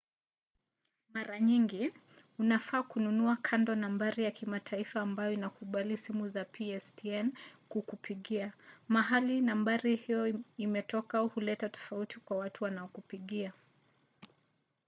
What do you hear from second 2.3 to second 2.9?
unafaa